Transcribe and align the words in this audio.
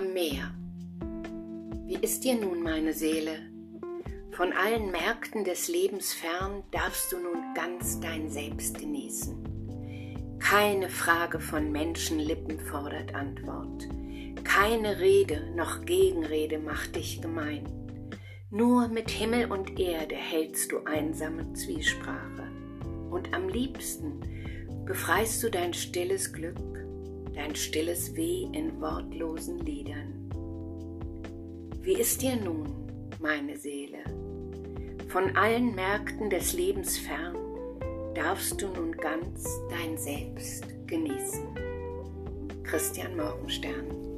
mehr. 0.00 0.54
Wie 1.86 1.96
ist 1.96 2.24
dir 2.24 2.34
nun, 2.34 2.62
meine 2.62 2.94
Seele? 2.94 3.38
Von 4.30 4.52
allen 4.52 4.90
Märkten 4.90 5.44
des 5.44 5.68
Lebens 5.68 6.14
fern 6.14 6.62
darfst 6.70 7.12
du 7.12 7.18
nun 7.18 7.54
ganz 7.54 8.00
dein 8.00 8.30
Selbst 8.30 8.78
genießen. 8.78 10.38
Keine 10.38 10.88
Frage 10.88 11.38
von 11.38 11.70
Menschenlippen 11.70 12.58
fordert 12.58 13.14
Antwort. 13.14 13.88
Keine 14.42 15.00
Rede 15.00 15.52
noch 15.54 15.84
Gegenrede 15.84 16.58
macht 16.58 16.96
dich 16.96 17.20
gemein. 17.20 17.68
Nur 18.50 18.88
mit 18.88 19.10
Himmel 19.10 19.50
und 19.50 19.78
Erde 19.78 20.14
hältst 20.14 20.72
du 20.72 20.78
einsame 20.84 21.52
Zwiesprache. 21.52 22.50
Und 23.10 23.32
am 23.34 23.48
liebsten 23.48 24.20
befreist 24.84 25.42
du 25.42 25.50
dein 25.50 25.74
stilles 25.74 26.32
Glück, 26.32 26.56
dein 27.34 27.54
stilles 27.54 28.14
Weh 28.16 28.48
in 28.52 28.80
wortlosen 28.80 29.58
Liedern. 29.60 30.28
Wie 31.80 31.94
ist 31.94 32.22
dir 32.22 32.36
nun, 32.36 32.66
meine 33.18 33.56
Seele? 33.56 33.98
Von 35.08 35.36
allen 35.36 35.74
Märkten 35.74 36.30
des 36.30 36.52
Lebens 36.52 36.98
fern 36.98 37.36
darfst 38.14 38.60
du 38.60 38.68
nun 38.68 38.92
ganz 38.92 39.48
dein 39.70 39.96
Selbst 39.98 40.64
genießen. 40.86 41.46
Christian 42.62 43.16
Morgenstern 43.16 44.11